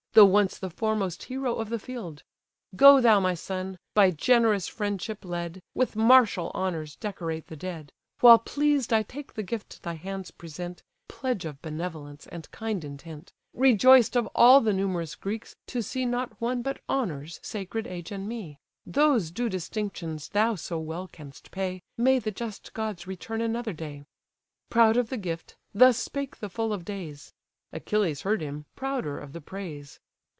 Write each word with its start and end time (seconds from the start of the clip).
Though 0.13 0.25
once 0.25 0.57
the 0.57 0.69
foremost 0.69 1.23
hero 1.23 1.55
of 1.55 1.69
the 1.69 1.79
field. 1.79 2.23
Go 2.75 2.99
thou, 2.99 3.21
my 3.21 3.33
son! 3.33 3.79
by 3.93 4.11
generous 4.11 4.67
friendship 4.67 5.23
led, 5.23 5.61
With 5.73 5.95
martial 5.95 6.51
honours 6.53 6.97
decorate 6.97 7.47
the 7.47 7.55
dead: 7.55 7.93
While 8.19 8.37
pleased 8.39 8.91
I 8.91 9.03
take 9.03 9.31
the 9.35 9.41
gift 9.41 9.83
thy 9.83 9.93
hands 9.93 10.29
present, 10.29 10.83
(Pledge 11.07 11.45
of 11.45 11.61
benevolence, 11.61 12.27
and 12.27 12.51
kind 12.51 12.83
intent,) 12.83 13.31
Rejoiced, 13.53 14.17
of 14.17 14.27
all 14.35 14.59
the 14.59 14.73
numerous 14.73 15.15
Greeks, 15.15 15.55
to 15.67 15.81
see 15.81 16.05
Not 16.05 16.41
one 16.41 16.61
but 16.61 16.81
honours 16.89 17.39
sacred 17.41 17.87
age 17.87 18.11
and 18.11 18.27
me: 18.27 18.57
Those 18.85 19.31
due 19.31 19.47
distinctions 19.47 20.27
thou 20.27 20.55
so 20.55 20.77
well 20.77 21.07
canst 21.07 21.51
pay, 21.51 21.83
May 21.97 22.19
the 22.19 22.31
just 22.31 22.73
gods 22.73 23.07
return 23.07 23.39
another 23.39 23.71
day!" 23.71 24.03
Proud 24.69 24.97
of 24.97 25.07
the 25.07 25.15
gift, 25.15 25.55
thus 25.73 25.97
spake 25.97 26.39
the 26.41 26.49
full 26.49 26.73
of 26.73 26.83
days: 26.83 27.31
Achilles 27.73 28.23
heard 28.23 28.41
him, 28.41 28.65
prouder 28.75 29.17
of 29.17 29.31
the 29.31 29.39
praise. 29.39 29.97